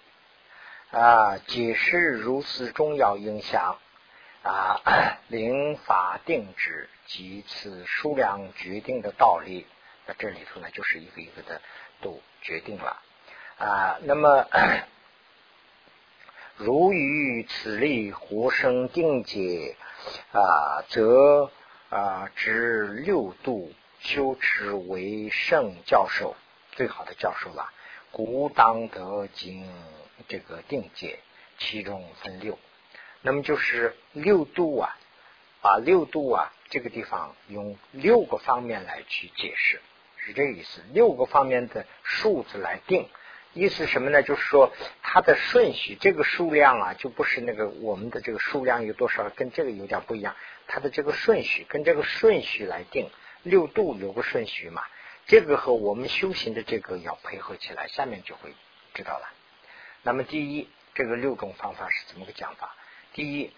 [0.92, 3.78] 啊，解释如此重要影响
[4.44, 4.80] 啊，
[5.28, 9.68] 灵法定制及此数量决定的道理，
[10.06, 11.62] 那这里头呢，就是一个一个的
[12.02, 13.02] 都决定了
[13.58, 13.98] 啊。
[14.04, 14.48] 那么，
[16.58, 19.76] 如于此力活生定解
[20.32, 21.52] 啊，则
[21.90, 26.34] 啊，知六度修持为圣教授，
[26.72, 27.74] 最好的教授了。
[28.12, 29.70] 故当得经
[30.30, 31.20] 这个定解，
[31.58, 32.58] 其中分六。
[33.22, 34.98] 那么就是六度啊，
[35.62, 39.82] 把六度啊这个地方用六个方面来去解释，
[40.16, 40.82] 是这个意思。
[40.94, 43.10] 六个方面的数字来定，
[43.56, 44.22] 意思什么呢？
[44.22, 50.36] 就是说它的顺序，这个数量啊，就不是那个我们的这个数量有多少，跟这个有点不一样。
[50.68, 53.10] 它的这个顺序跟这个顺序来定，
[53.44, 54.84] 六度有个顺序嘛，
[55.26, 58.54] 这个和我们修行的这个要配合起来，下面就会
[58.94, 59.30] 知道了。
[60.04, 62.76] 那么第一，这个六种方法是怎么个讲法？
[63.14, 63.54] 第一，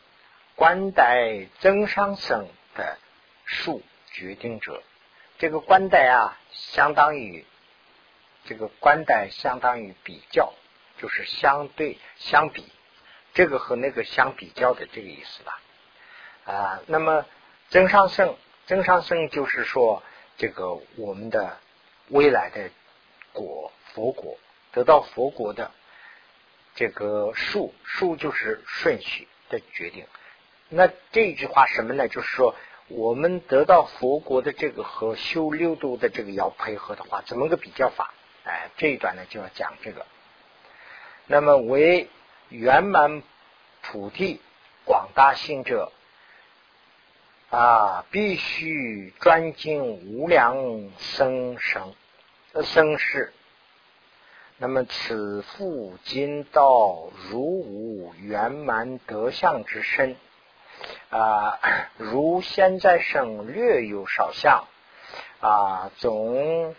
[0.56, 3.00] 官代增上生的
[3.46, 3.82] 数
[4.12, 4.84] 决定者，
[5.40, 7.46] 这个官代啊，相当于
[8.48, 10.54] 这个官代相当于比较，
[10.98, 12.66] 就是相对相比，
[13.34, 15.62] 这个和那个相比较的这个意思吧。
[16.46, 17.26] 啊，那么
[17.70, 20.02] 增上生，增上生就是说
[20.38, 21.60] 这个我们的
[22.08, 22.72] 未来的
[23.34, 24.40] 果佛果
[24.72, 25.72] 得到佛果的
[26.74, 29.28] 这个数数就是顺序。
[29.50, 30.06] 的决定，
[30.68, 32.10] 那这句话什么呢？
[32.10, 32.54] 就是说，
[32.90, 38.14] 我们得到佛国的这个和修六度的这个要配合的话，怎么个比较法？
[38.48, 40.06] 哎，这一段呢就要讲这个。
[41.26, 42.10] 那么为
[42.48, 43.22] 圆满
[43.82, 44.40] 菩提
[44.86, 45.92] 广大性者
[47.50, 50.56] 啊，必须专精无量
[50.98, 51.94] 生生
[52.64, 53.34] 生世。
[54.58, 60.16] 那么此复今道如无圆满德相之身
[61.10, 61.60] 啊，
[61.98, 64.66] 如现在生略有少相
[65.42, 66.74] 啊，总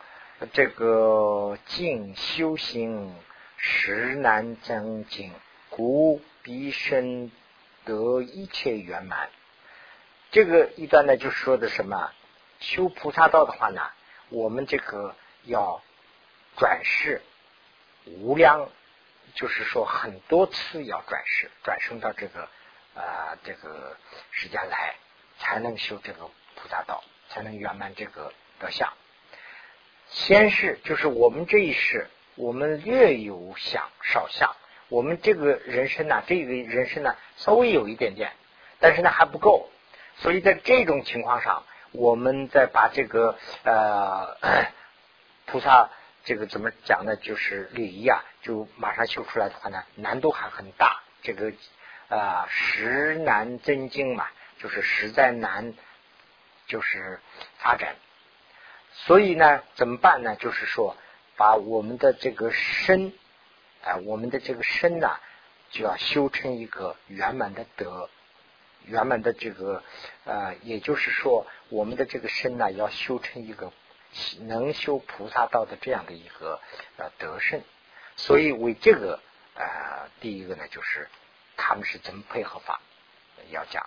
[0.52, 3.14] 这个静修行
[3.56, 5.32] 实难增进，
[5.68, 7.32] 故必身
[7.84, 9.30] 得一切圆满。
[10.30, 12.12] 这个一段呢，就是说的什么？
[12.60, 13.82] 修菩萨道的话呢，
[14.28, 15.82] 我们这个要
[16.56, 17.22] 转世。
[18.04, 18.68] 无量，
[19.34, 22.48] 就是说很多次要转世，转生到这个
[22.94, 23.96] 啊这个
[24.30, 24.94] 世间来，
[25.38, 28.92] 才能修这个菩萨道，才能圆满这个德相。
[30.10, 34.56] 先是就是我们这一世，我们略有想少想，
[34.88, 38.32] 我们这个人生呢，这个人生呢稍微有一点点，
[38.80, 39.68] 但是呢还不够，
[40.16, 44.36] 所以在这种情况上，我们再把这个呃
[45.46, 45.90] 菩萨。
[46.24, 47.16] 这个怎么讲呢？
[47.16, 51.00] 就是礼仪啊，就马上修出来的话呢，难度还很大。
[51.22, 51.54] 这个
[52.10, 54.26] 啊，实难增精嘛，
[54.58, 55.72] 就是实在难，
[56.66, 57.20] 就是
[57.56, 57.96] 发展。
[59.06, 60.36] 所以呢，怎么办呢？
[60.36, 60.96] 就是说，
[61.36, 63.12] 把我们的这个身
[63.82, 65.18] 啊，我们的这个身呐，
[65.70, 68.08] 就要修成一个圆满的德，
[68.84, 69.82] 圆满的这个
[70.24, 73.72] 呃，也就是说，我们的这个身呢，要修成一个。
[74.40, 76.58] 能修菩萨道的这样的一个
[76.96, 77.60] 呃德胜，
[78.16, 79.20] 所以为这个
[79.54, 81.10] 呃第一个呢，就是
[81.58, 82.80] 他们是怎么配合法
[83.50, 83.86] 要讲，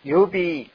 [0.00, 0.70] 有比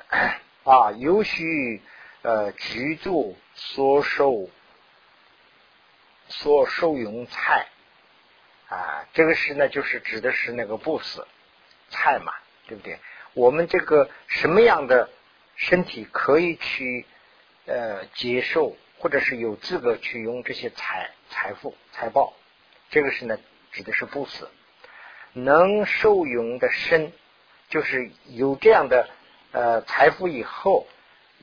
[0.64, 1.80] 啊有许
[2.22, 4.48] 呃居住所受
[6.28, 7.68] 所受用菜
[8.68, 11.26] 啊，这个是呢就是指的是那个布施
[11.90, 12.32] 菜嘛，
[12.66, 12.98] 对不对？
[13.34, 15.10] 我们这个什么样的
[15.56, 17.06] 身体可以去？
[17.64, 22.34] 呃，接受或者是有资格去用这些财财富财宝，
[22.90, 23.38] 这个是呢，
[23.70, 24.50] 指的是不死
[25.32, 27.12] 能受用的身，
[27.68, 29.08] 就是有这样的
[29.52, 30.88] 呃财富以后，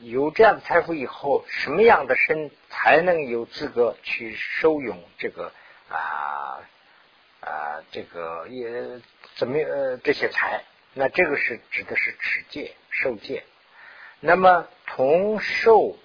[0.01, 5.51] 有这样的财富以后，什么样的身才能有资格去收用这个
[5.89, 6.59] 啊
[7.41, 9.01] 啊这个也
[9.35, 10.63] 怎么呃这些财？
[10.93, 13.43] 那这个是指的是持戒受戒，
[14.19, 15.97] 那么同受。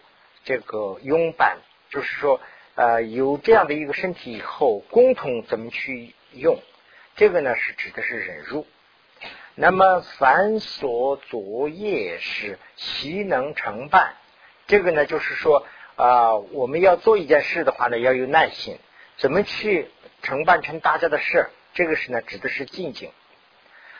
[0.47, 1.57] 这个拥伴，
[1.89, 2.39] 就是说，
[2.75, 6.61] 呃，有这样的一个身体以后，共同怎么去用？
[7.17, 8.67] 这个呢，是指的是忍辱。
[9.57, 14.15] 那么繁琐作业是习能承办，
[14.67, 15.65] 这个呢，就是说，
[15.97, 18.79] 啊，我们要做一件事的话呢，要有耐心，
[19.17, 19.91] 怎么去
[20.23, 21.51] 承办成大家的事？
[21.73, 23.13] 这个是呢，指的是静静。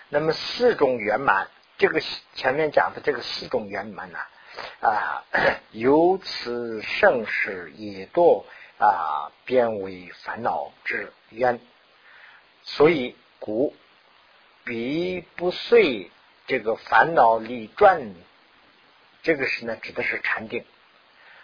[0.09, 1.49] 那么四种圆满，
[1.79, 2.01] 这个
[2.35, 4.19] 前面讲的这个四种圆满呢？
[4.81, 5.25] 啊，
[5.71, 8.45] 由此盛世也堕
[8.79, 11.61] 啊，变为烦恼之渊。
[12.63, 13.75] 所以古
[14.65, 16.11] 彼不遂
[16.47, 18.15] 这个烦恼里转，
[19.23, 20.65] 这个是呢，指的是禅定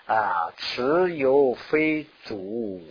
[0.06, 0.52] 啊。
[0.56, 2.82] 此有非足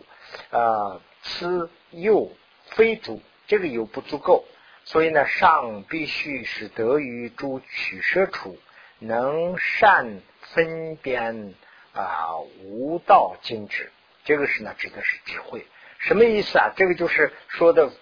[0.52, 2.32] 啊，此有
[2.72, 4.46] 非足，这个有不足够，
[4.86, 8.58] 所以呢，上必须是得于诸取舍处。
[9.02, 11.56] 能善分辨
[11.94, 13.94] 啊，无道精止，
[14.26, 15.66] 这个是呢，指的是智慧。
[16.00, 16.74] 什么意思啊？
[16.76, 17.94] 这个就是说的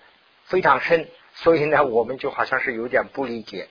[0.45, 1.07] 非常深，
[1.43, 3.69] 所以呢，我们就好像是有点不理解。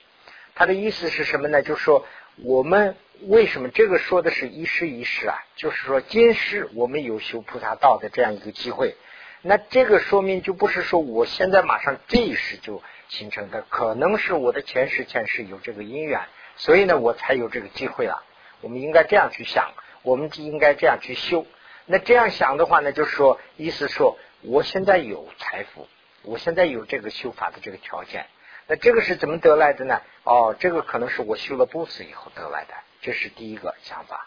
[0.54, 1.62] 他的意思是什么呢？
[1.62, 2.06] 就是说，
[2.36, 5.36] 我们为什么这个说的是一世一世啊？
[5.56, 8.96] 就是说，今世我们有修菩萨道的这样一个机会，
[9.42, 16.20] 那这个说明就不是说我现在马上这一世就形成的，可能是我的前世前世有这个因缘，
[16.56, 18.22] 所以呢，我才有这个机会了。
[18.62, 21.46] 我们应该这样去想，我们就应该这样去修。
[21.84, 25.86] 那这样想的话呢，就是说，意思说，我现在有财富，
[26.26, 28.26] 我现在有这个修法的这个条件。
[28.68, 30.02] 那这个是怎么得来的呢？
[30.24, 34.26] 哦，这个可能是我修了布施以后得来的，这是第一个想法。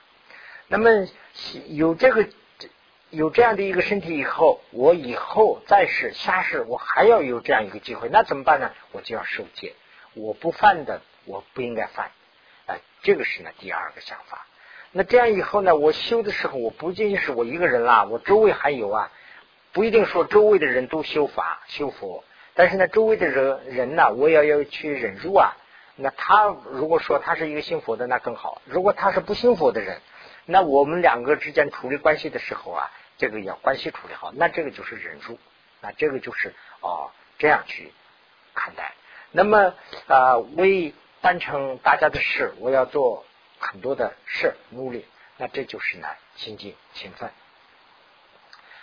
[0.68, 0.90] 那么
[1.68, 2.28] 有这个
[3.10, 8.72] 有这样的一个身体以后，我以后再世下世我还要有这样一个机会，那怎么办呢？
[8.94, 9.74] 我就要受戒，
[10.14, 12.12] 我不犯的我不应该犯。
[12.66, 14.46] 哎，这个是呢第二个想法。
[14.92, 15.76] 那这样以后呢？
[15.76, 19.12] 我修的时候，我不仅仅是我一个人啦，我周围还有啊，
[19.74, 25.56] 不一定说周围的人都修法修佛，但是呢，周围的人人呢，我也要去忍辱啊。
[25.96, 30.02] 那他如果说他是一个信佛的，那更好；如果他是不信佛的人，
[30.46, 35.38] 那我们两个之间处理关系的时候啊，这个要关系处理好，那这个就是忍辱，
[35.82, 37.94] 那这个就是哦这样去
[38.54, 38.94] 看待。
[39.32, 39.74] 那么
[40.08, 43.26] 啊，为办成大家的事，我要做。
[43.62, 45.06] 很多的事努力，
[45.36, 46.08] 那这就是呢
[46.38, 47.30] 心境勤奋。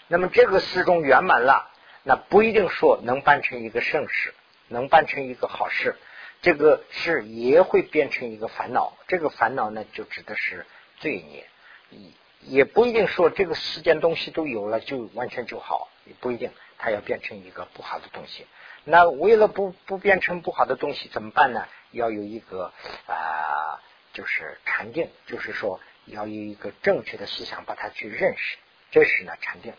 [0.09, 1.71] 那么这个四中圆满了，
[2.03, 4.35] 那不一定说能办成一个盛世，
[4.69, 5.97] 能办成一个好事。
[6.43, 10.67] 这个事也会变成一个烦恼，这个烦恼呢就指的是
[10.99, 11.47] 罪孽。
[11.91, 18.47] 也也不一定说这个世间东西都有了就完全就好，也不一定，它要变成一个不好的东西。
[18.85, 21.67] 那为了不不变成不好的东西怎么办呢？
[21.91, 22.73] 要有一个
[23.07, 23.81] 啊。
[24.13, 28.57] 就是禅定，就是说要有一个正确的思想，把它去认识，
[28.91, 29.75] 这是呢禅定。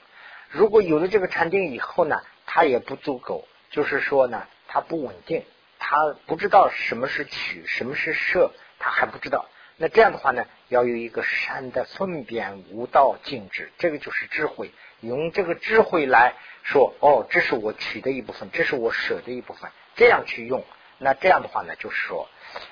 [0.49, 5.43] 如果有了这个禅定以后呢，它也不足够，就是说呢，它不稳定，
[5.79, 9.47] 它不知道什么是取，什么是舍，它还不知道。
[9.77, 14.71] 那这样的话呢，要有一个善的分辨无道静止，这个就是智慧，
[15.01, 16.33] 用这个智慧来
[16.63, 20.63] 说，哦，这是我取的一部分，这是我舍的一部分，这样去用。
[20.97, 22.27] 那这样的话呢，就是说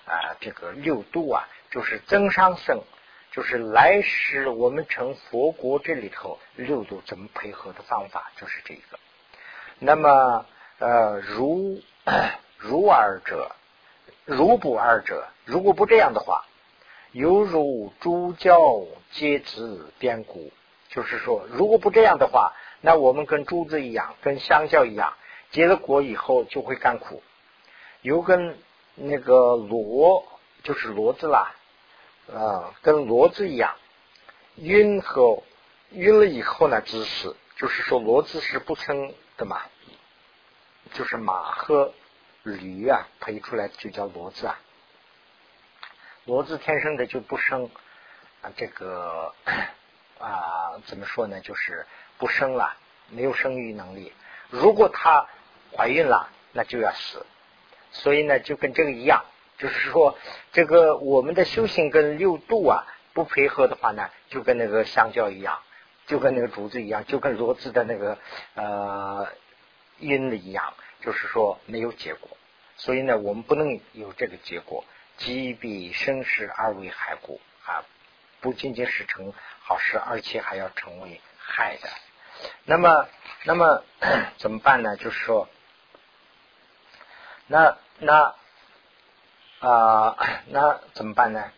[0.06, 1.48] 啊，这个六度啊。
[1.72, 2.84] 就是增上生，
[3.36, 8.98] 就是来世我们成佛国这里头六度怎么配合的方法，就是这个。
[9.78, 10.46] 那么
[10.80, 11.82] 呃，如
[12.58, 13.54] 如二者，
[14.24, 16.46] 如不二者，如果不这样的话，
[17.12, 18.58] 犹如诸教
[19.12, 20.54] 皆子变故。
[20.88, 25.14] 就是说，如果不这样的话，那我们跟珠子一样，跟香蕉一样，
[25.52, 27.22] 结了果以后就会干苦，
[28.02, 28.58] 有跟
[28.94, 30.26] 那个螺，
[30.64, 31.54] 就是骡子啦。
[32.34, 33.76] 啊，跟骡子一样，
[34.56, 35.44] 晕和
[35.92, 39.62] 晕了以后呢，姿势就是说骡子是不生的嘛，
[40.94, 41.94] 就是马和
[42.44, 44.60] 驴啊配出来就叫骡子啊，
[46.26, 47.70] 骡子天生的就不生
[48.42, 49.34] 啊，这个
[50.20, 51.86] 啊怎么说呢，就是
[52.18, 52.76] 不生了，
[53.10, 54.12] 没有生育能力。
[54.50, 55.28] 如果它
[55.76, 57.26] 怀孕了，那就要死，
[57.92, 59.24] 所以呢，就跟这个一样。
[59.58, 60.18] 就是说，
[60.52, 65.60] 这个我们的修行跟六度啊不配合的话呢，就跟那个香蕉一样，
[66.08, 68.18] 就跟那个竹子一样，就跟罗子的那个
[68.56, 69.30] 呃
[70.00, 72.38] 阴的一样，就是说没有结果。
[72.76, 74.84] 所以呢，我们不能有这个结果，
[75.16, 77.86] 即必生事而为害故啊，
[78.42, 79.32] 不仅仅是成
[79.62, 81.90] 好事，而且还要成为害的。
[82.66, 83.08] 那么，
[83.46, 83.84] 那么
[84.38, 84.98] 怎么办呢？
[84.98, 85.48] 就是说，
[87.48, 88.36] 那那。
[89.60, 90.16] 啊，
[90.48, 91.52] 那怎么办呢？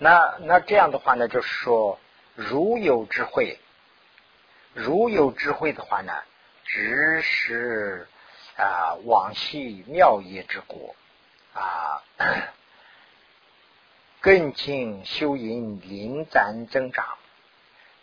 [0.00, 1.98] 那那这样的话呢，就是说，
[2.36, 3.58] 如有智慧，
[4.72, 6.12] 如有智慧的话呢，
[6.64, 8.08] 只是
[8.56, 10.94] 啊往昔妙业之果
[11.52, 12.04] 啊，
[14.20, 17.18] 更进修因临展增长。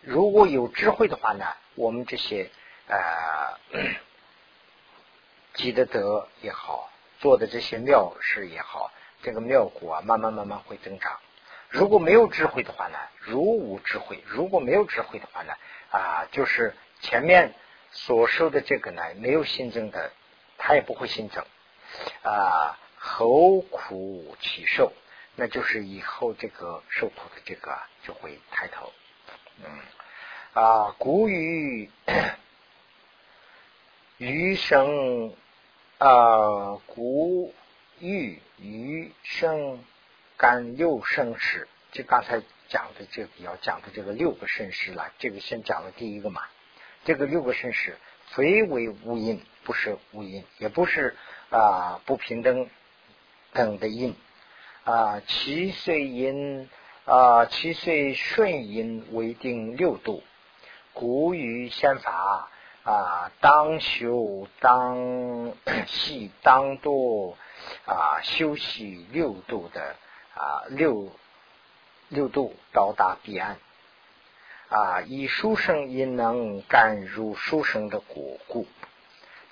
[0.01, 1.45] 如果有智慧的话呢，
[1.75, 2.49] 我们这些
[2.89, 3.57] 啊。
[5.55, 8.91] 积的德也好，做的这些妙事也好，
[9.23, 11.19] 这个妙果啊，慢慢慢慢会增长。
[11.69, 15.53] 如果没有智慧的话呢，如无智慧；如果没有智慧的话呢，
[15.91, 17.53] 啊，就是前面
[17.91, 20.11] 所说的这个呢，没有新增的，
[20.57, 21.43] 它也不会新增
[22.21, 22.77] 啊。
[22.97, 24.91] 后苦起受，
[25.35, 28.91] 那就是以后这个受苦的这个就会抬头。
[29.63, 29.79] 嗯
[30.53, 31.89] 啊，古语
[34.17, 35.35] 余生。
[35.97, 37.53] 啊，古
[37.99, 39.79] 玉余生，
[40.35, 46.41] 甘又生时，就刚才讲的这个要讲的这个六个圣师了，这个先讲了第一个嘛。
[47.05, 47.97] 这个六个圣师
[48.31, 51.15] 非为无因，不是无因，也不是
[51.49, 52.69] 啊不平等
[53.53, 54.15] 等的因
[54.83, 55.21] 啊。
[55.21, 56.69] 七岁因
[57.05, 60.23] 啊，七岁顺因为定六度，
[60.91, 62.49] 故于宪法
[62.85, 65.53] 啊，当修当
[65.87, 67.35] 系当度
[67.85, 69.95] 啊，修习六度的。
[70.37, 71.13] 啊，六
[72.09, 73.57] 六度到达彼岸
[74.67, 78.67] 啊，以书生因能感入书生的果故，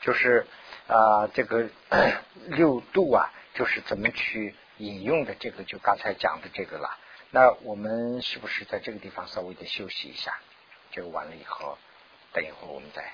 [0.01, 0.45] 就是
[0.89, 1.69] 啊，这个
[2.47, 6.97] 六度啊，就是怎么去引用的，这个就刚才讲的这个了。
[7.31, 10.37] 那我们是不是在这个地方稍微的休息一下？
[10.91, 11.77] 这个完了以后，
[12.33, 13.09] 等一会儿我们再。